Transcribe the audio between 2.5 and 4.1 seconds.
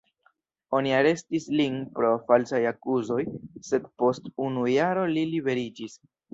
akuzoj, sed